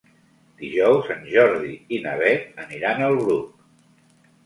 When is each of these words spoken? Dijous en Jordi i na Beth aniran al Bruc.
Dijous 0.61 1.11
en 1.17 1.21
Jordi 1.35 1.75
i 1.99 2.01
na 2.09 2.17
Beth 2.25 2.67
aniran 2.67 3.09
al 3.11 3.23
Bruc. 3.25 3.57